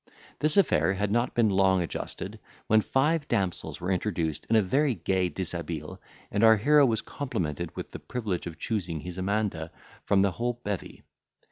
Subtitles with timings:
[0.39, 4.95] This affair had not been long adjusted, when five damsels were introduced in a very
[4.95, 5.99] gay dishabille,
[6.31, 9.69] and our hero was complimented with the privilege of choosing his Amanda
[10.03, 11.03] from the whole bevy.